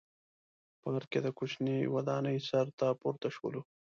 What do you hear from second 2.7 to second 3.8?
ته پورته شولو.